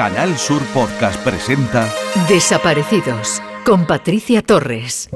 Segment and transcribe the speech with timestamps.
[0.00, 1.86] Canal Sur Podcast presenta
[2.26, 5.10] Desaparecidos con Patricia Torres.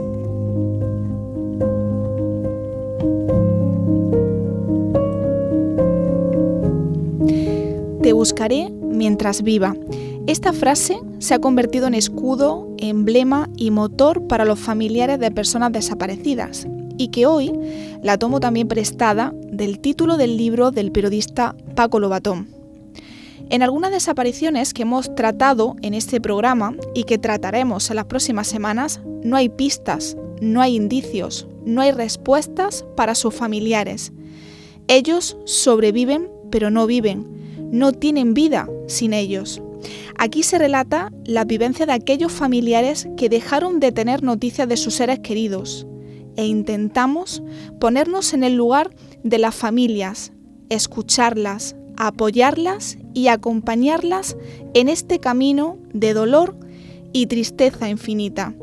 [8.03, 9.75] Te buscaré mientras viva.
[10.27, 15.73] Esta frase se ha convertido en escudo, emblema y motor para los familiares de personas
[15.73, 16.67] desaparecidas
[16.99, 17.59] y que hoy
[18.03, 22.54] la tomo también prestada del título del libro del periodista Paco Lobatón.
[23.51, 28.47] En algunas desapariciones que hemos tratado en este programa y que trataremos en las próximas
[28.47, 34.13] semanas, no hay pistas, no hay indicios, no hay respuestas para sus familiares.
[34.89, 37.27] Ellos sobreviven pero no viven,
[37.73, 39.61] no tienen vida sin ellos.
[40.17, 44.95] Aquí se relata la vivencia de aquellos familiares que dejaron de tener noticias de sus
[44.95, 45.85] seres queridos
[46.37, 47.43] e intentamos
[47.81, 50.33] ponernos en el lugar de las familias,
[50.69, 54.37] escucharlas, apoyarlas y acompañarlas
[54.75, 56.57] en este camino de dolor
[57.13, 58.55] y tristeza infinita.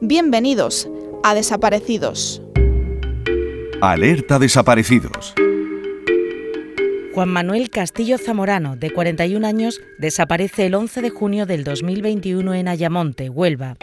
[0.00, 0.88] Bienvenidos
[1.22, 2.42] a Desaparecidos.
[3.80, 5.34] Alerta Desaparecidos.
[7.14, 12.68] Juan Manuel Castillo Zamorano, de 41 años, desaparece el 11 de junio del 2021 en
[12.68, 13.76] Ayamonte, Huelva.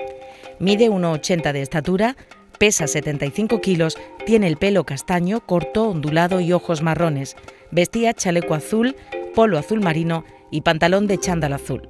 [0.59, 2.16] Mide 1,80 de estatura,
[2.57, 7.35] pesa 75 kilos, tiene el pelo castaño, corto, ondulado y ojos marrones.
[7.71, 8.95] Vestía chaleco azul,
[9.35, 11.89] polo azul marino y pantalón de chándal azul.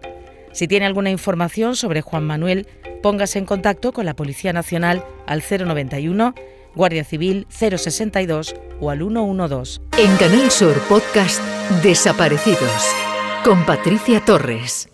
[0.51, 2.67] Si tiene alguna información sobre Juan Manuel,
[3.03, 6.33] póngase en contacto con la Policía Nacional al 091
[6.75, 9.81] Guardia Civil 062 o al 112.
[9.97, 11.41] En Canal Sur Podcast
[11.83, 12.95] Desaparecidos
[13.43, 14.89] con Patricia Torres.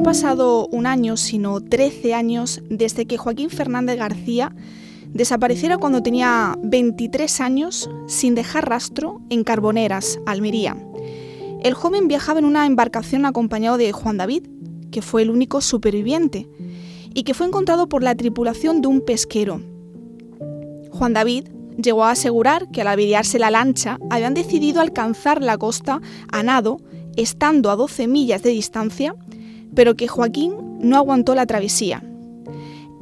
[0.00, 4.54] Ha pasado un año, sino 13 años desde que Joaquín Fernández García
[5.08, 10.74] desapareciera cuando tenía 23 años sin dejar rastro en Carboneras, Almería.
[11.62, 14.44] El joven viajaba en una embarcación acompañado de Juan David,
[14.90, 16.48] que fue el único superviviente,
[17.12, 19.60] y que fue encontrado por la tripulación de un pesquero.
[20.92, 26.00] Juan David llegó a asegurar que al averiarse la lancha habían decidido alcanzar la costa
[26.32, 26.80] a nado,
[27.16, 29.14] estando a 12 millas de distancia,
[29.74, 32.02] pero que Joaquín no aguantó la travesía.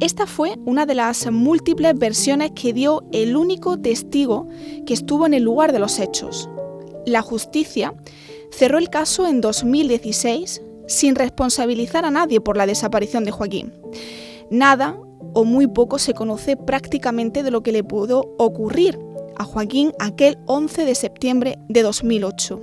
[0.00, 4.48] Esta fue una de las múltiples versiones que dio el único testigo
[4.86, 6.48] que estuvo en el lugar de los hechos.
[7.04, 7.94] La justicia
[8.50, 13.72] cerró el caso en 2016 sin responsabilizar a nadie por la desaparición de Joaquín.
[14.50, 14.96] Nada
[15.34, 18.98] o muy poco se conoce prácticamente de lo que le pudo ocurrir
[19.36, 22.60] a Joaquín aquel 11 de septiembre de 2008.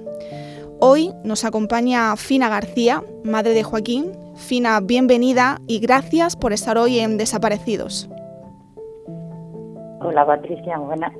[0.79, 4.11] Hoy nos acompaña Fina García, madre de Joaquín.
[4.35, 8.09] Fina, bienvenida y gracias por estar hoy en Desaparecidos.
[10.01, 11.13] Hola Patricia, buenas.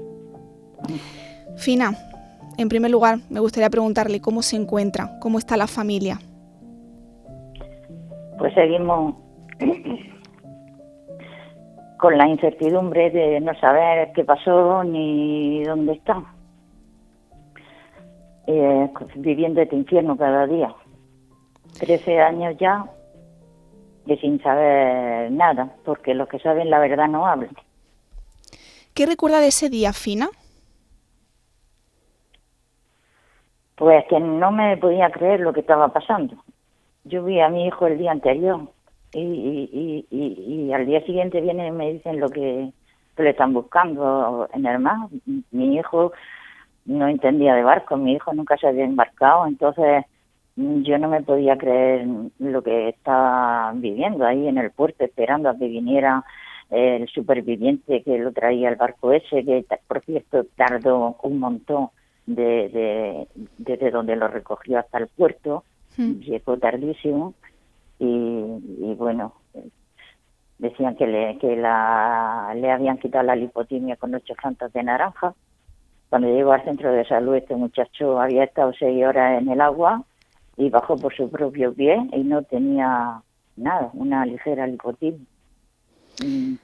[1.55, 1.91] Fina,
[2.57, 6.19] en primer lugar, me gustaría preguntarle cómo se encuentra, cómo está la familia.
[8.38, 9.15] Pues seguimos
[11.97, 16.34] con la incertidumbre de no saber qué pasó ni dónde está.
[18.47, 20.73] Eh, viviendo este infierno cada día.
[21.79, 22.85] Trece años ya
[24.06, 27.56] y sin saber nada, porque los que saben la verdad no hablan.
[28.94, 30.29] ¿Qué recuerda de ese día, Fina?
[33.75, 36.35] Pues que no me podía creer lo que estaba pasando.
[37.03, 38.62] Yo vi a mi hijo el día anterior
[39.12, 42.72] y, y, y, y al día siguiente vienen y me dicen lo que,
[43.17, 45.09] que le están buscando en el mar.
[45.51, 46.13] Mi hijo
[46.85, 50.06] no entendía de barco, mi hijo nunca se había embarcado, entonces
[50.56, 52.07] yo no me podía creer
[52.40, 56.24] lo que estaba viviendo ahí en el puerto, esperando a que viniera
[56.69, 61.90] el superviviente que lo traía el barco ese, que por cierto tardó un montón
[62.25, 65.63] de, de, desde donde lo recogió hasta el puerto,
[65.97, 67.34] llegó tardísimo
[68.00, 69.34] y, y, bueno,
[70.57, 75.33] decían que le que la le habían quitado la lipotimia con ocho plantas de naranja.
[76.10, 80.04] Cuando llegó al centro de salud este muchacho había estado seis horas en el agua
[80.57, 83.22] y bajó por su propio pie y no tenía
[83.56, 85.25] nada, una ligera lipotimia.
[86.24, 86.56] Mm.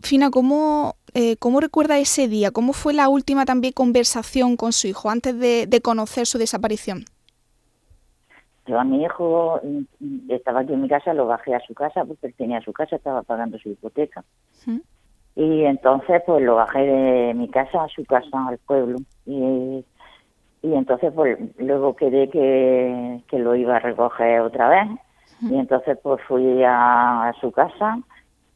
[0.00, 2.52] Fina, ¿cómo, eh, ¿cómo recuerda ese día?
[2.52, 7.04] ¿Cómo fue la última también conversación con su hijo antes de, de conocer su desaparición?
[8.66, 9.60] Yo a mi hijo
[10.28, 12.96] estaba aquí en mi casa, lo bajé a su casa porque él tenía su casa,
[12.96, 14.22] estaba pagando su hipoteca.
[14.66, 14.78] ¿Mm?
[15.38, 18.98] Y entonces pues lo bajé de mi casa a su casa, al pueblo.
[19.24, 19.84] Y,
[20.62, 24.88] y entonces pues luego quedé que, que lo iba a recoger otra vez.
[25.42, 28.00] Y entonces pues fui a, a su casa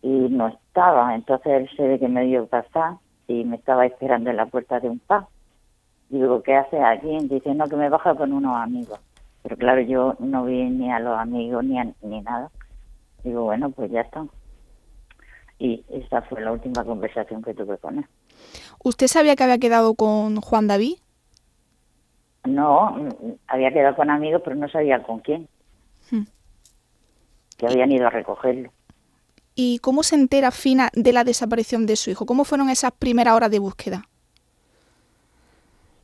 [0.02, 1.14] y no, estaba.
[1.14, 2.94] Entonces él se ve que me dio pasar
[3.28, 5.24] y me estaba esperando en la puerta de un pub.
[6.08, 7.16] Digo, ¿qué hace aquí?
[7.28, 8.98] Dice, no, que me baja con unos amigos.
[9.44, 12.50] Pero claro, yo no vi ni a los amigos ni, ni nada.
[13.22, 14.26] Digo, bueno, pues ya está.
[15.62, 18.06] Y esa fue la última conversación que tuve con él.
[18.82, 20.96] ¿Usted sabía que había quedado con Juan David?
[22.42, 22.96] No,
[23.46, 25.46] había quedado con amigos, pero no sabía con quién.
[26.10, 26.24] Hmm.
[27.56, 28.72] Que habían ido a recogerlo.
[29.54, 32.26] ¿Y cómo se entera Fina de la desaparición de su hijo?
[32.26, 34.02] ¿Cómo fueron esas primeras horas de búsqueda?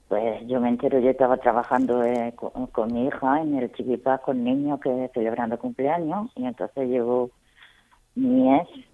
[0.07, 2.33] Pues yo me entero, yo estaba trabajando eh,
[2.71, 7.31] con, mi hija en el Chiquipaz con niños que celebrando cumpleaños y entonces llegó
[8.15, 8.88] mi ex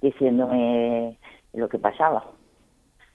[0.00, 1.18] diciéndome
[1.52, 2.24] lo que pasaba.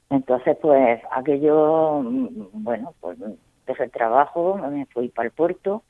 [0.10, 3.18] Entonces, pues aquello, mm, bueno, pues
[3.66, 5.84] dejé el trabajo, me fui para el puerto,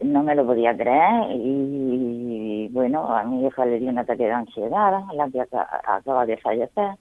[0.00, 4.32] no me lo podía creer y bueno, a mi hija le dio un ataque de
[4.32, 6.96] ansiedad, la que acaba de fallecer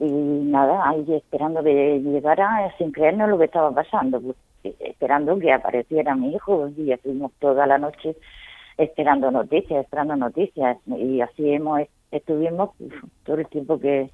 [0.00, 4.36] y nada, ahí esperando que llegara sin creernos lo que estaba pasando, pues,
[4.80, 8.16] esperando que apareciera mi hijo y estuvimos toda la noche
[8.80, 12.70] esperando noticias, esperando noticias y así hemos estuvimos
[13.24, 14.10] todo el tiempo que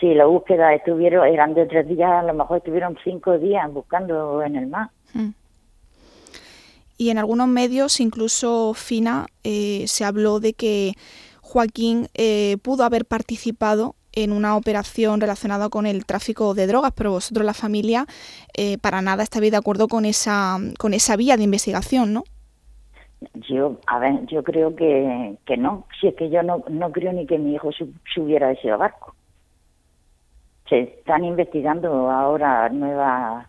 [0.00, 4.42] sí, la búsqueda estuvieron, eran de tres días, a lo mejor estuvieron cinco días buscando
[4.42, 4.90] en el mar.
[5.14, 5.30] Mm.
[6.96, 10.94] Y en algunos medios, incluso Fina, eh, se habló de que
[11.40, 17.12] Joaquín eh, pudo haber participado en una operación relacionada con el tráfico de drogas, pero
[17.12, 18.06] vosotros, la familia,
[18.54, 22.24] eh, para nada estáis de acuerdo con esa, con esa vía de investigación, ¿no?
[23.48, 25.84] Yo, a ver, yo creo que, que no.
[26.00, 27.70] Si es que yo no, no creo ni que mi hijo
[28.14, 29.14] subiera a ese barco.
[30.68, 33.46] Se están investigando ahora nuevas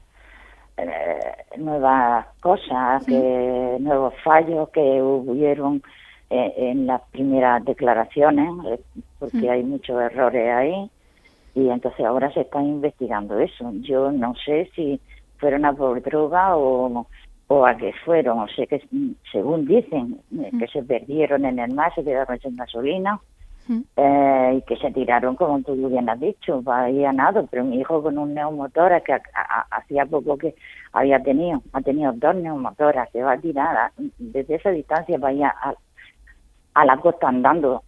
[0.77, 5.83] eh, nuevas cosas, que, nuevos fallos que hubieron
[6.29, 8.79] eh, en las primeras declaraciones, eh,
[9.19, 10.89] porque hay muchos errores ahí,
[11.53, 13.71] y entonces ahora se está investigando eso.
[13.81, 14.99] Yo no sé si
[15.37, 17.05] fueron a por droga o,
[17.53, 18.81] o a qué fueron, o sé que
[19.29, 23.19] según dicen eh, que se perdieron en el mar, se quedaron sin gasolina.
[23.67, 28.17] y que se tiraron, como tú bien has dicho, había nada, pero mi hijo con
[28.17, 29.17] un neumotor que
[29.71, 30.55] hacía poco que
[30.93, 35.73] había tenido, ha tenido dos neumotoras, que va tirada desde esa distancia vaya a,
[36.73, 37.83] a la costa andando,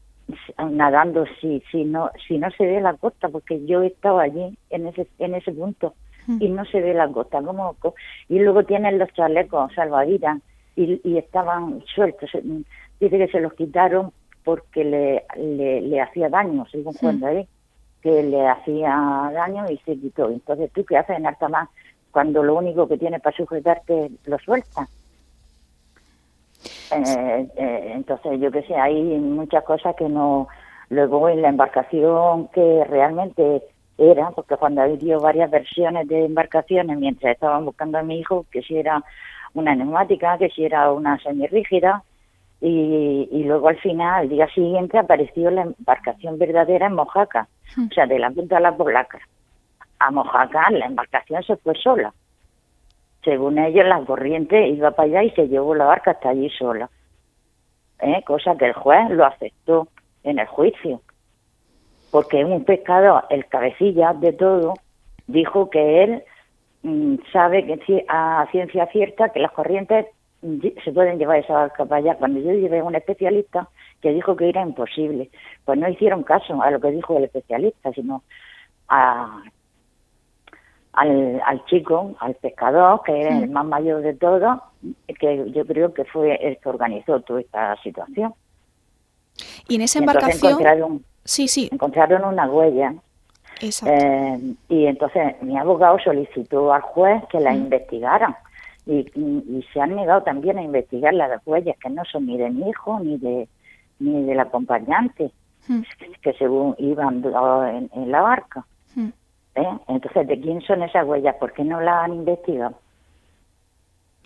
[0.71, 4.87] nadando si si no si no se ve la costa porque yo estaba allí en
[4.87, 6.12] ese en ese punto mm.
[6.39, 7.75] Y no se ve la costa como
[8.29, 10.39] y luego tienen los chalecos salvavidas
[10.75, 12.29] y, y estaban sueltos
[12.99, 14.11] dice que se los quitaron
[14.43, 17.47] porque le le, le hacía daño según cuenta ahí
[18.01, 20.29] que le hacía daño y se quitó.
[20.29, 21.69] Entonces tú qué haces en alta mar
[22.11, 24.87] cuando lo único que tiene para sujetarte lo suelta
[26.91, 30.47] eh, eh, entonces, yo que sé, hay muchas cosas que no.
[30.89, 33.63] Luego en la embarcación que realmente
[33.97, 38.61] era, porque cuando había varias versiones de embarcaciones mientras estaban buscando a mi hijo, que
[38.61, 39.03] si era
[39.53, 42.03] una neumática, que si era una semirrígida,
[42.59, 47.87] y, y luego al final, al día siguiente, apareció la embarcación verdadera en Mojaca, hmm.
[47.91, 49.19] o sea, de la punta a la polaca.
[49.99, 52.13] A Mojaca la embarcación se fue sola
[53.23, 56.89] según ellos, la corriente iba para allá y se llevó la barca hasta allí sola.
[57.99, 58.21] ¿Eh?
[58.25, 59.87] Cosa que el juez lo aceptó
[60.23, 61.01] en el juicio.
[62.13, 64.75] Porque un pescador, el cabecilla de todo,
[65.25, 66.23] dijo que él
[66.83, 70.05] mm, sabe que a ciencia cierta que las corrientes
[70.83, 72.15] se pueden llevar esa barca para allá.
[72.19, 73.67] Cuando yo llevé a un especialista
[73.99, 75.31] que dijo que era imposible,
[75.65, 78.21] pues no hicieron caso a lo que dijo el especialista, sino
[78.89, 79.41] a
[80.91, 84.59] al, al chico, al pescador, que es el más mayor de todos,
[85.19, 88.35] que yo creo que fue el que organizó toda esta situación.
[89.67, 91.03] Y en esa embarcación...
[91.23, 91.69] sí, sí.
[91.71, 92.93] encontraron una huella.
[93.61, 98.35] Eh, y entonces mi abogado solicitó al juez que la investigaran.
[98.85, 102.49] Y, y, se han negado también a investigar las huellas que no son ni de
[102.49, 103.47] mi hijo ni de
[103.99, 105.31] ni del acompañante,
[106.21, 108.65] que según iban en, en la barca.
[109.55, 109.77] ¿Eh?
[109.87, 111.35] Entonces, ¿de quién son esas huellas?
[111.35, 112.75] ¿Por qué no las han investigado?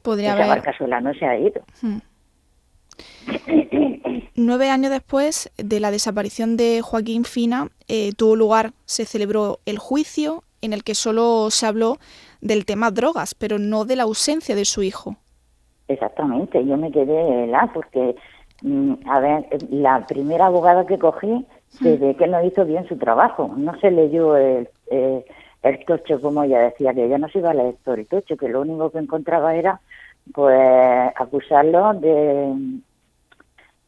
[0.02, 0.58] Podría Esa haber...
[0.58, 1.62] barca sola no se ha ido.
[4.40, 9.80] Nueve años después de la desaparición de Joaquín Fina, eh, tuvo lugar, se celebró el
[9.80, 11.98] juicio en el que solo se habló
[12.40, 15.16] del tema drogas, pero no de la ausencia de su hijo.
[15.88, 18.16] Exactamente, yo me quedé la porque,
[18.62, 22.96] mm, a ver, la primera abogada que cogí se ve que no hizo bien su
[22.96, 25.26] trabajo, no se leyó el, eh,
[25.64, 28.38] el tocho, como ella decía, que ella no se iba a leer todo el tocho,
[28.38, 29.82] que lo único que encontraba era
[30.32, 30.60] pues
[31.16, 32.54] acusarlo de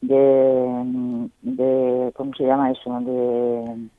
[0.01, 2.99] de, de ¿cómo se llama eso?
[3.01, 3.89] De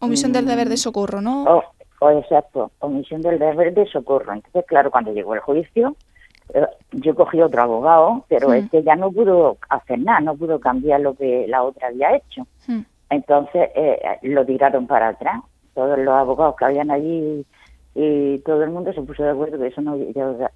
[0.00, 1.44] omisión del deber de socorro, ¿no?
[1.44, 1.64] Oh,
[2.00, 4.32] oh, exacto, omisión del deber de socorro.
[4.32, 5.96] Entonces, claro, cuando llegó el juicio,
[6.54, 11.00] eh, yo cogí otro abogado, pero este ya no pudo hacer nada, no pudo cambiar
[11.00, 12.46] lo que la otra había hecho.
[13.10, 15.40] Entonces eh, lo tiraron para atrás.
[15.74, 17.44] Todos los abogados que habían allí
[17.94, 19.96] y todo el mundo se puso de acuerdo que eso no,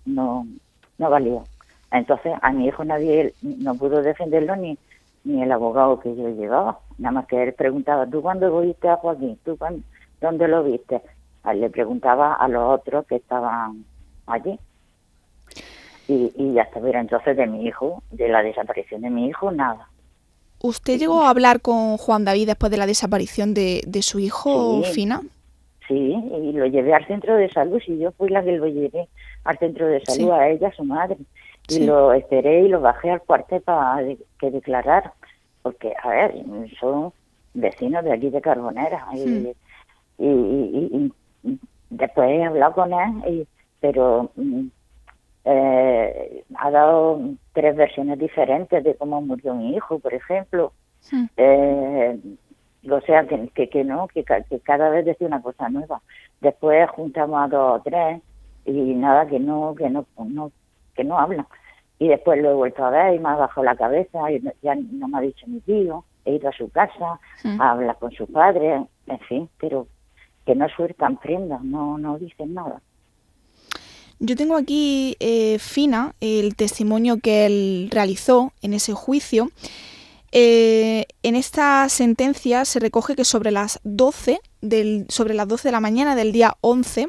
[0.04, 0.46] no,
[0.98, 1.42] no valía.
[1.92, 4.78] Entonces a mi hijo nadie no pudo defenderlo ni,
[5.24, 6.80] ni el abogado que yo llevaba.
[6.98, 9.38] Nada más que él preguntaba, ¿tú cuándo viste a Joaquín?
[9.44, 9.58] ¿Tú
[10.20, 11.02] dónde lo viste?
[11.50, 13.84] él le preguntaba a los otros que estaban
[14.26, 14.58] allí.
[16.08, 19.50] Y, y ya está, pero entonces de mi hijo, de la desaparición de mi hijo,
[19.50, 19.88] nada.
[20.60, 24.82] ¿Usted llegó a hablar con Juan David después de la desaparición de, de su hijo,
[24.84, 25.22] Fina?
[25.88, 29.08] Sí, y lo llevé al centro de salud, y yo fui la que lo llevé
[29.42, 31.16] al centro de salud, a ella, a su madre.
[31.68, 34.02] Y lo esperé y lo bajé al cuartel para
[34.38, 35.12] que declarar,
[35.62, 36.34] porque, a ver,
[36.78, 37.12] son
[37.54, 39.06] vecinos de aquí de Carbonera.
[39.14, 39.54] Y,
[40.18, 41.12] y,
[41.44, 41.58] y,
[41.90, 43.46] después he hablado con él,
[43.80, 44.66] pero mm,
[45.44, 47.20] eh, ha dado
[47.52, 50.72] tres versiones diferentes de cómo murió mi hijo, por ejemplo.
[51.36, 52.18] Eh,
[52.90, 56.00] o sea, que, que, no, que, cada vez decía una cosa nueva.
[56.40, 58.20] Después juntamos a dos o tres
[58.64, 60.52] y nada, que no, que no, no
[60.94, 61.46] que no hablan.
[61.98, 64.74] Y después lo he vuelto a ver y me ha bajado la cabeza y ya
[64.74, 66.04] no me ha dicho mi tío.
[66.24, 69.86] He ido a su casa, a hablar con su padre, en fin, pero
[70.46, 72.80] que no sueltan prendas, no, no dicen nada.
[74.18, 79.50] Yo tengo aquí, eh, Fina, el testimonio que él realizó en ese juicio.
[80.30, 85.72] Eh, en esta sentencia se recoge que sobre las 12 del, sobre las 12 de
[85.72, 87.08] la mañana del día 11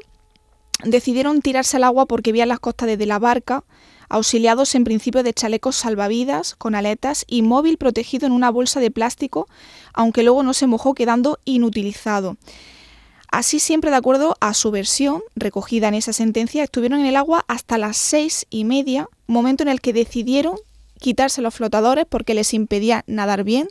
[0.83, 3.63] decidieron tirarse al agua porque vían las costas desde la barca,
[4.09, 8.91] auxiliados en principio de chalecos salvavidas con aletas y móvil protegido en una bolsa de
[8.91, 9.47] plástico,
[9.93, 12.37] aunque luego no se mojó quedando inutilizado.
[13.31, 17.43] Así siempre de acuerdo a su versión recogida en esa sentencia, estuvieron en el agua
[17.47, 20.55] hasta las seis y media, momento en el que decidieron
[20.99, 23.67] quitarse los flotadores porque les impedía nadar bien,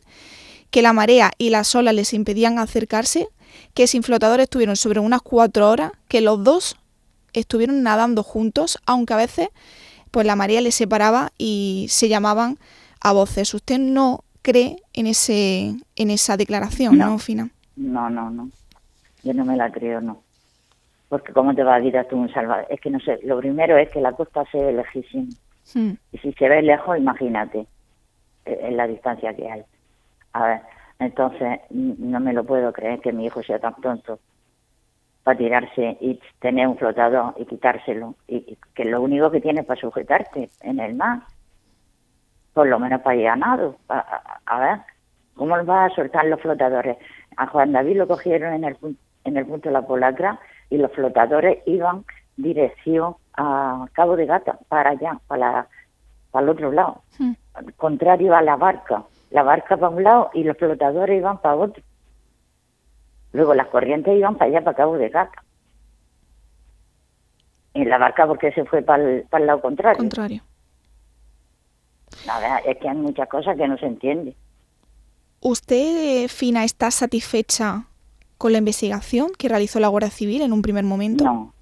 [0.72, 3.28] que la marea y las olas les impedían acercarse,
[3.74, 6.76] que sin flotadores estuvieron sobre unas cuatro horas, que los dos
[7.32, 9.48] estuvieron nadando juntos, aunque a veces
[10.10, 12.58] pues la marea les separaba y se llamaban
[13.00, 13.52] a voces.
[13.54, 17.48] ¿Usted no cree en ese en esa declaración, no, Fina?
[17.76, 18.50] No, no, no.
[19.22, 20.22] Yo no me la creo, no.
[21.08, 22.66] Porque ¿cómo te va a quitar tú un salvador?
[22.68, 25.32] Es que no sé, lo primero es que la costa se ve lejísima.
[25.74, 25.92] Hmm.
[26.12, 27.66] Y si se ve lejos, imagínate
[28.44, 29.62] eh, en la distancia que hay.
[30.32, 30.60] A ver,
[30.98, 34.18] entonces no me lo puedo creer que mi hijo sea tan tonto
[35.24, 38.14] para tirarse y tener un flotador y quitárselo.
[38.26, 41.20] Y, que lo único que tiene para sujetarte en el mar,
[42.52, 43.76] por lo menos para ir a nado.
[43.88, 44.80] A, ver,
[45.34, 46.96] ¿cómo va a soltar los flotadores?
[47.36, 50.38] A Juan David lo cogieron en el punto en el punto de la Polacra
[50.70, 52.04] y los flotadores iban
[52.36, 55.68] dirección a Cabo de Gata, para allá, para,
[56.30, 57.32] para el otro lado, hmm.
[57.76, 59.04] contrario a la barca.
[59.30, 61.82] La barca para un lado y los flotadores iban para otro.
[63.32, 65.42] Luego las corrientes iban para allá, para Cabo de Gata.
[67.74, 69.98] En la barca porque se fue para el, para el lado contrario.
[69.98, 70.42] Contrario.
[72.26, 74.36] Nada, es que hay muchas cosas que no se entiende.
[75.40, 77.86] ¿Usted, Fina, está satisfecha
[78.38, 81.24] con la investigación que realizó la Guardia Civil en un primer momento?
[81.24, 81.52] No,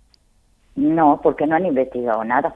[0.77, 2.55] no, porque no han investigado nada.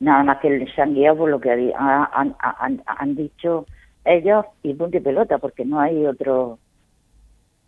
[0.00, 2.36] Nada más que se han guiado por lo que han,
[2.86, 3.64] han, dicho
[4.04, 6.58] ellos y punto y pelota, porque no hay otro.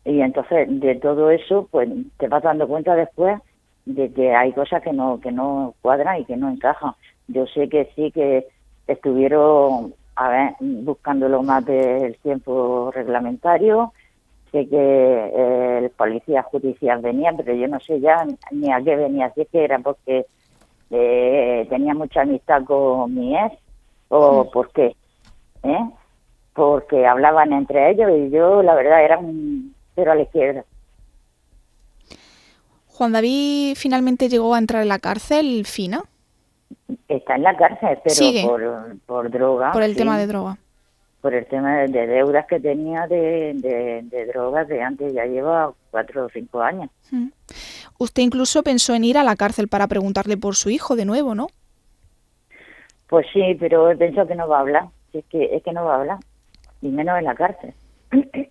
[0.08, 1.86] Y entonces de todo eso, pues
[2.16, 3.38] te vas dando cuenta después
[3.84, 6.92] de que hay cosas que no que no cuadran y que no encajan.
[7.26, 8.46] Yo sé que sí que
[8.86, 13.92] estuvieron a ver, buscándolo más del tiempo reglamentario,
[14.50, 18.96] sé que eh, el policía judicial venía, pero yo no sé ya ni a qué
[18.96, 20.24] venía, si es que era porque
[20.90, 23.58] eh, tenía mucha amistad con mi ex
[24.08, 24.96] o por qué,
[25.64, 25.90] ¿eh?
[26.54, 30.64] porque hablaban entre ellos y yo la verdad era un cero a la izquierda.
[32.86, 36.02] Juan David finalmente llegó a entrar en la cárcel, ¿Fina?
[37.08, 39.72] Está en la cárcel, pero por, por droga.
[39.72, 40.58] Por el tema de droga
[41.20, 46.26] por el tema de, deudas que tenía de, de, drogas de antes, ya lleva cuatro
[46.26, 46.90] o cinco años.
[47.10, 47.28] Mm.
[47.98, 51.34] Usted incluso pensó en ir a la cárcel para preguntarle por su hijo de nuevo,
[51.34, 51.48] ¿no?
[53.08, 55.84] Pues sí, pero he pensado que no va a hablar, es que, es que no
[55.84, 56.18] va a hablar,
[56.82, 57.74] y menos en la cárcel.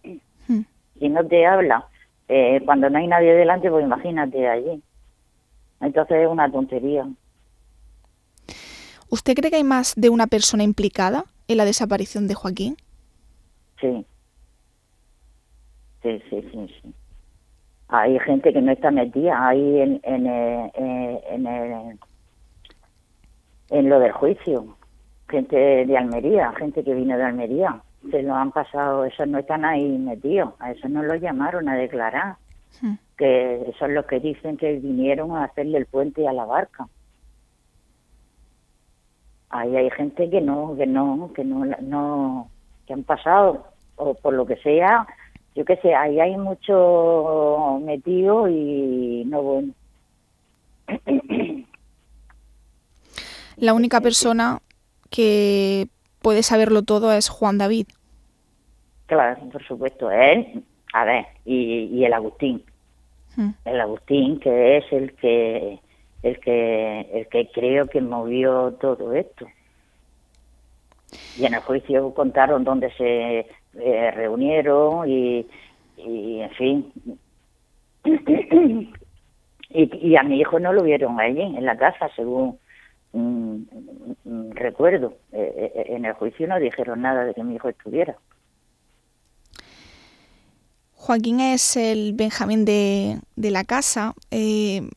[1.00, 1.88] Si no te habla,
[2.28, 4.82] eh, cuando no hay nadie delante, pues imagínate allí.
[5.80, 7.08] Entonces es una tontería.
[9.10, 12.78] ¿Usted cree que hay más de una persona implicada en la desaparición de Joaquín?
[13.80, 14.06] Sí.
[16.04, 16.94] Sí, sí, sí, sí.
[17.90, 22.00] Hay gente que no está metida ahí en, en, eh, eh, en, el,
[23.70, 24.76] en lo del juicio.
[25.30, 27.82] Gente de Almería, gente que vino de Almería.
[28.12, 30.54] Se lo han pasado, esos no están ahí metidos.
[30.60, 32.36] A eso no lo llamaron a declarar.
[32.82, 32.96] Hmm.
[33.18, 36.88] Que son los que dicen que vinieron a hacerle el puente a la barca.
[39.50, 42.50] Ahí hay gente que no, que no, que no, no,
[42.86, 45.08] que han pasado, o por lo que sea,
[45.58, 49.74] yo qué sé, ahí hay mucho metido y no bueno.
[53.56, 54.62] La única persona
[55.10, 55.88] que
[56.22, 57.88] puede saberlo todo es Juan David.
[59.08, 62.64] Claro, por supuesto, él, a ver, y, y el Agustín.
[63.36, 63.52] Hmm.
[63.66, 65.80] El Agustín, que es el que
[66.24, 69.48] el que el que creo que movió todo esto.
[71.38, 73.48] Y en el juicio contaron dónde se
[73.80, 75.48] eh, reunieron y,
[75.98, 76.94] y, en fin.
[79.70, 82.60] y, y a mi hijo no lo vieron allí, en la casa, según
[83.14, 83.58] mm,
[84.26, 85.14] mm, recuerdo.
[85.32, 88.18] Eh, eh, en el juicio no dijeron nada de que mi hijo estuviera.
[91.08, 94.14] Joaquín es el Benjamín de, de la casa.
[94.30, 94.90] Eh,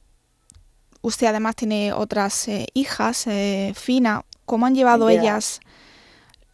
[1.02, 4.24] usted además tiene otras eh, hijas, eh, Fina.
[4.44, 5.60] ¿Cómo han llevado queda- ellas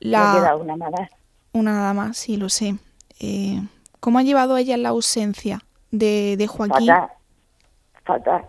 [0.02, 0.32] Me la...
[0.36, 1.08] queda una nada.
[1.54, 2.74] Una nada más, sí, lo sé.
[3.18, 3.62] Eh,
[4.00, 5.60] ¿Cómo han llevado ellas la ausencia
[5.90, 6.88] de, de Joaquín?
[6.88, 7.10] Fatal.
[8.04, 8.44] Fatal.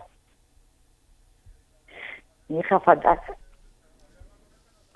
[2.48, 3.18] Mi hija fatal.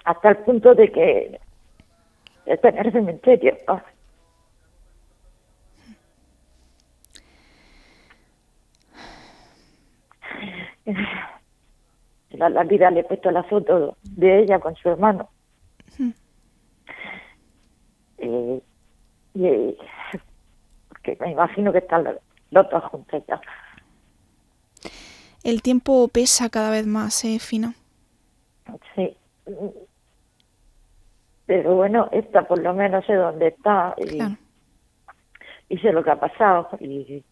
[0.05, 1.41] Hasta el punto de que
[2.45, 3.57] está en el cementerio.
[12.31, 15.29] La, la vida le he puesto la foto de ella con su hermano.
[18.17, 18.63] Eh,
[19.35, 19.77] y
[21.03, 22.17] que me imagino que están los,
[22.51, 23.39] los dos juntos ya.
[25.45, 27.75] El tiempo pesa cada vez más, ¿eh, Fina?
[28.95, 29.15] Sí.
[31.47, 34.37] Pero bueno, esta por lo menos sé dónde está y, Claro.
[35.69, 36.69] y sé lo que ha pasado.
[36.81, 37.23] Y,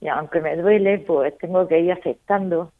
[0.00, 2.72] y aunque me duele, pues tengo que ir aceptando.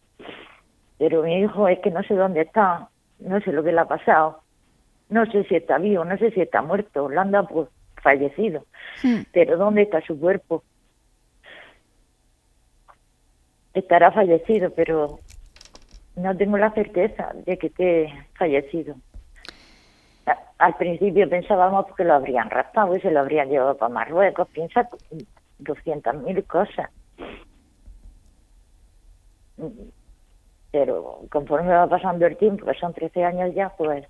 [0.99, 2.89] Pero mi hijo es que no sé dónde está,
[3.21, 4.41] no sé lo que le ha pasado.
[5.09, 7.09] No sé si está vivo, no sé si está muerto.
[7.09, 7.69] Lo anda pues
[8.03, 8.65] fallecido.
[9.33, 10.63] Pero ¿dónde está su cuerpo?
[13.73, 15.21] Estará fallecido, pero
[16.17, 18.97] no tengo la certeza de que esté fallecido.
[20.59, 24.49] Al principio pensábamos que lo habrían raptado y se lo habrían llevado para Marruecos.
[24.49, 24.89] Piensa
[25.61, 26.91] 200.000 cosas.
[30.79, 34.07] Pero conforme va pasando el tiempo, que son 13 años ya, pues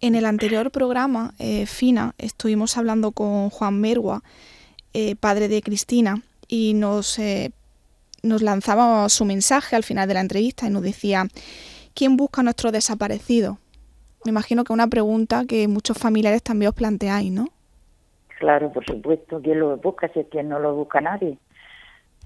[0.00, 4.22] En el anterior programa, eh, Fina, estuvimos hablando con Juan Mergua,
[4.94, 7.50] eh, padre de Cristina, y nos, eh,
[8.22, 11.24] nos lanzaba su mensaje al final de la entrevista y nos decía,
[11.94, 13.58] ¿quién busca a nuestros desaparecidos?
[14.24, 17.48] Me imagino que una pregunta que muchos familiares también os planteáis, ¿no?
[18.38, 20.08] Claro, por supuesto, ¿quién lo busca?
[20.12, 21.38] Si es que no lo busca nadie.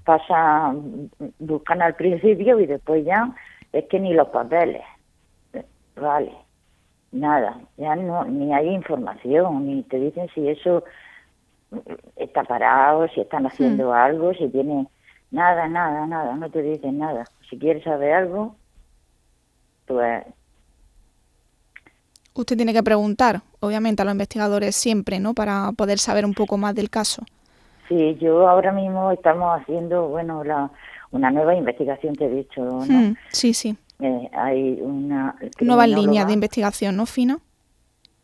[0.04, 0.74] Pasa,
[1.38, 3.34] buscan al principio y después ya
[3.72, 4.82] es que ni los papeles.
[5.96, 6.32] Vale,
[7.12, 10.84] nada, ya no, ni hay información, ni te dicen si eso
[12.16, 14.88] está parado, si están haciendo algo, si tiene
[15.30, 17.24] nada, nada, nada, no te dicen nada.
[17.48, 18.56] Si quieres saber algo,
[19.86, 20.24] pues
[22.34, 25.34] Usted tiene que preguntar, obviamente, a los investigadores siempre, ¿no?
[25.34, 27.22] Para poder saber un poco más del caso.
[27.92, 30.70] Sí, yo ahora mismo estamos haciendo, bueno, la,
[31.10, 32.80] una nueva investigación, te he dicho, ¿no?
[32.80, 33.76] Hmm, sí, sí.
[34.00, 37.36] Eh, hay una líneas criminóloga, de investigación, ¿no, Fina?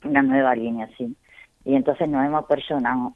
[0.04, 1.14] una nueva línea, sí.
[1.66, 3.12] Y entonces nos hemos personado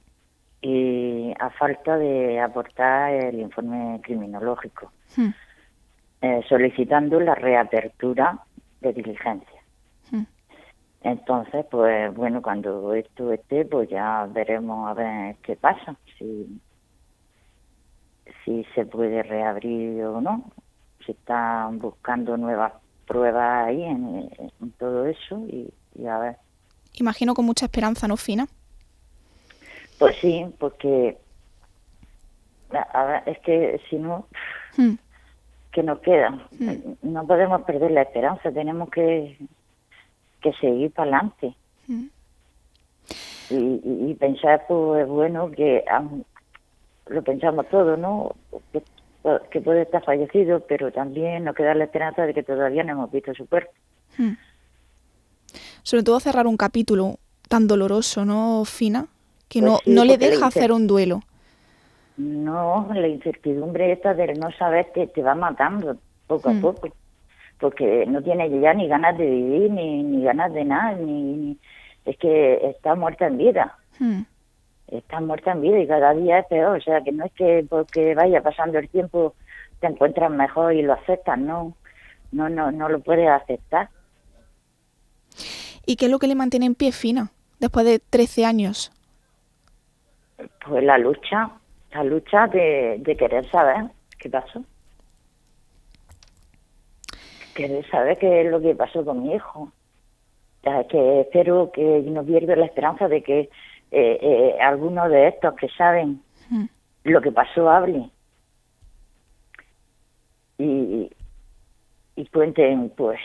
[0.61, 5.31] y a falta de aportar el informe criminológico, Hmm,
[6.21, 8.39] eh, solicitando la reapertura
[8.81, 9.62] de diligencia.
[11.05, 16.61] Entonces, pues bueno, cuando esto esté, pues ya veremos a ver qué pasa, si,
[18.45, 20.45] si se puede reabrir o no,
[21.05, 22.73] si están buscando nuevas
[23.07, 26.37] pruebas ahí en, en todo eso y, y a ver.
[26.95, 28.47] Imagino con mucha esperanza, ¿no, Fina?
[29.99, 31.19] Pues sí, porque
[32.71, 34.27] a- a ver, es que si no,
[34.77, 34.95] Hmm,
[35.73, 36.31] ¿qué nos queda?
[36.59, 36.95] Hmm.
[37.03, 39.37] No podemos perder la esperanza, tenemos que,
[40.43, 41.55] que seguir para adelante.
[41.89, 42.07] hmm.
[43.51, 45.85] y, y- y pensar, pues bueno, que
[47.07, 48.35] lo pensamos todo, ¿no?
[48.73, 48.83] Que
[49.51, 53.13] que puede estar fallecido, pero también nos queda la esperanza de que todavía no hemos
[53.13, 53.71] visto su cuerpo.
[54.19, 54.33] Hmm.
[55.83, 59.07] Sobre todo cerrar un capítulo tan doloroso, ¿no, Fina?
[59.49, 61.21] Que no, pues no le deja hacer un duelo.
[62.17, 66.61] No, la incertidumbre esta de no saber te, te va matando poco a hmm.
[66.61, 66.89] poco,
[67.63, 71.57] porque no tiene ya ni ganas de vivir, ni, ni ganas de nada, ni,
[72.05, 73.79] es que está muerta en vida.
[73.99, 74.23] Hmm
[74.99, 76.79] está muerta en vida y cada día es peor.
[76.79, 79.35] O sea, que no es que porque vaya pasando el tiempo
[79.81, 81.75] te encuentras mejor y lo aceptas, no.
[82.31, 83.91] No, no, no lo puedes aceptar.
[85.85, 88.93] ¿Y qué es lo que le mantiene en pie fina después de 13 años?
[90.67, 91.51] Pues la lucha,
[91.93, 94.65] la lucha de, de querer saber qué pasó.
[97.55, 99.73] Querer saber qué es lo que pasó con mi hijo.
[100.63, 103.51] que espero que no pierda la esperanza de que
[103.91, 106.65] eh, eh, algunos de estos que saben hmm.
[107.05, 108.09] lo que pasó hable
[110.57, 111.11] y,
[112.17, 113.21] y cuenten pues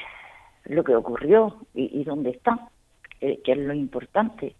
[0.65, 2.69] lo que ocurrió y, dónde está,
[3.19, 4.55] que, es lo importante.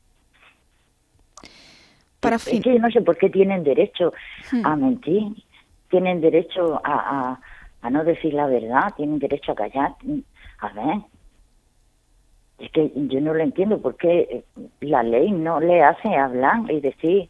[2.20, 2.58] Para fin.
[2.58, 4.14] Es que no sé por qué tienen derecho
[4.52, 4.66] hmm.
[4.66, 5.44] a mentir,
[5.90, 6.94] tienen derecho a,
[7.32, 7.42] a,
[7.82, 9.96] a no decir la verdad, tienen derecho a callar.
[10.60, 11.02] A ver,
[12.60, 14.44] es que yo no lo entiendo porque eh,
[14.82, 17.30] la ley no le hace hablar y decir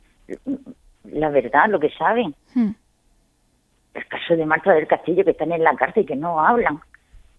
[1.04, 2.36] la verdad, lo que saben.
[2.54, 2.72] Hmm.
[3.94, 6.80] El caso de Marta del Castillo que están en la cárcel y que no hablan,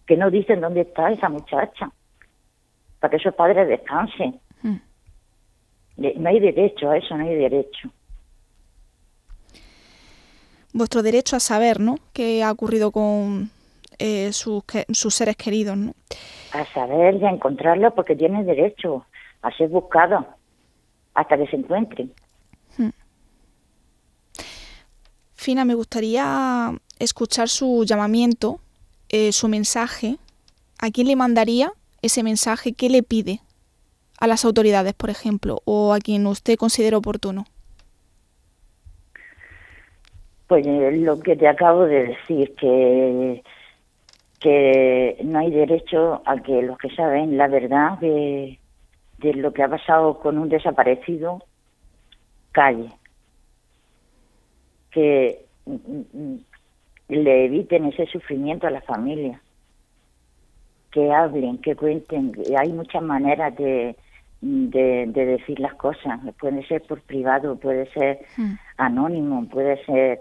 [0.07, 1.91] que no dicen dónde está esa muchacha,
[2.99, 4.41] para que esos padres descansen.
[4.63, 4.77] Hmm.
[5.97, 7.91] No hay derecho a eso, no hay derecho.
[10.73, 11.97] Vuestro derecho a saber, ¿no?
[12.13, 13.51] ¿Qué ha ocurrido con
[13.99, 15.95] eh, sus, sus seres queridos, ¿no?
[16.53, 19.05] a saber y a encontrarlo porque tiene derecho
[19.43, 20.27] a ser buscado
[21.15, 22.13] hasta que se encuentren.
[22.77, 22.91] Hmm.
[25.35, 28.61] Fina, me gustaría escuchar su llamamiento,
[29.09, 30.17] eh, su mensaje.
[30.81, 32.73] ¿A quién le mandaría ese mensaje?
[32.73, 33.41] ¿Qué le pide?
[34.21, 37.47] A las autoridades, por ejemplo, o a quien usted considere oportuno.
[40.49, 43.43] Pues eh, lo que te acabo de decir, que
[44.41, 48.59] que no hay derecho a que los que saben la verdad de,
[49.19, 51.43] de lo que ha pasado con un desaparecido
[52.53, 52.91] calle,
[54.91, 55.73] que mm,
[56.13, 56.39] mm,
[57.09, 59.41] le eviten ese sufrimiento a la familia,
[60.93, 63.97] que hablen, que cuenten, hay muchas maneras de,
[64.41, 68.21] de, decir las cosas, puede ser por privado, puede ser
[68.77, 70.21] anónimo, puede ser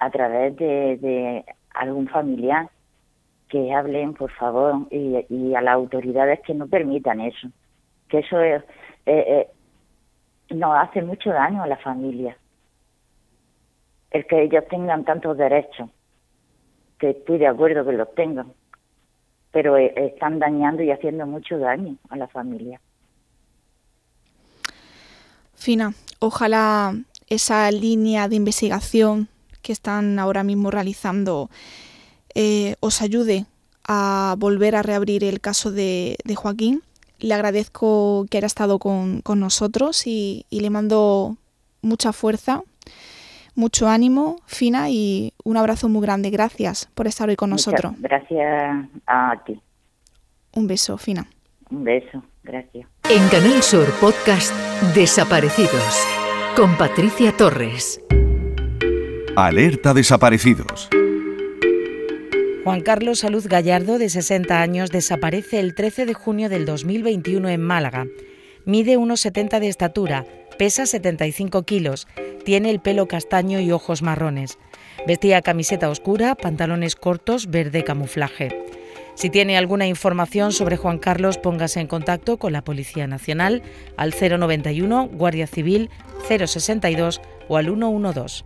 [0.00, 2.68] a través de, algún familiar
[3.48, 7.48] que hablen, por favor, y, a las autoridades que no permitan eso,
[8.08, 8.62] que eso es,
[9.06, 9.50] eh, eh,
[10.54, 12.36] nos hace mucho daño a la familia,
[14.10, 15.88] el que ellos tengan tantos derechos,
[16.98, 18.52] que estoy de acuerdo que los tengan,
[19.52, 22.80] pero eh, están dañando y haciendo mucho daño a la familia.
[25.54, 26.94] Fina, ojalá
[27.28, 29.28] esa línea de investigación
[29.62, 31.50] que están ahora mismo realizando
[32.34, 33.46] eh, os ayude
[33.86, 36.82] a volver a reabrir el caso de, Joaquín.
[37.18, 41.36] Le agradezco que haya estado con, nosotros y, le mando
[41.82, 42.62] mucha fuerza,
[43.54, 46.30] mucho ánimo, Fina, y un abrazo muy grande.
[46.30, 47.94] Gracias por estar hoy con nosotros.
[47.98, 49.60] Gracias a ti.
[50.54, 51.26] Un beso, Fina.
[51.70, 52.88] Un beso, gracias.
[53.08, 54.52] En Canal Sur Podcast
[54.94, 56.06] Desaparecidos
[56.56, 58.00] con Patricia Torres.
[59.46, 60.90] Alerta Desaparecidos.
[62.62, 67.62] Juan Carlos Salud Gallardo, de 60 años, desaparece el 13 de junio del 2021 en
[67.62, 68.06] Málaga.
[68.66, 70.26] Mide 1,70 de estatura,
[70.58, 72.06] pesa 75 kilos,
[72.44, 74.58] tiene el pelo castaño y ojos marrones.
[75.06, 78.50] Vestía camiseta oscura, pantalones cortos, verde camuflaje.
[79.14, 83.62] Si tiene alguna información sobre Juan Carlos, póngase en contacto con la Policía Nacional
[83.96, 85.88] al 091, Guardia Civil
[86.28, 88.44] 062 o al 112.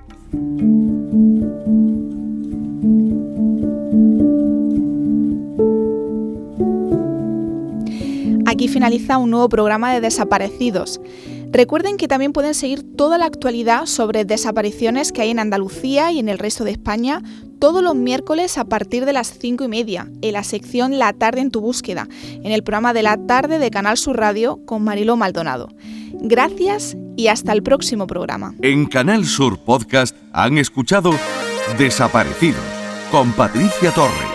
[8.47, 11.01] Aquí finaliza un nuevo programa de desaparecidos.
[11.51, 16.19] Recuerden que también pueden seguir toda la actualidad sobre desapariciones que hay en Andalucía y
[16.19, 17.23] en el resto de España
[17.59, 21.41] todos los miércoles a partir de las 5 y media en la sección La tarde
[21.41, 25.17] en tu búsqueda, en el programa de la tarde de Canal Sur Radio con Marilo
[25.17, 25.69] Maldonado.
[26.13, 28.55] Gracias y hasta el próximo programa.
[28.63, 31.13] En Canal Sur Podcast han escuchado
[31.79, 32.63] Desaparecidos
[33.11, 34.34] con Patricia Torres.